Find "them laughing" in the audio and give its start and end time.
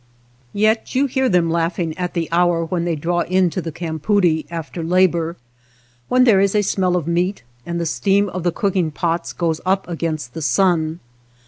1.29-1.95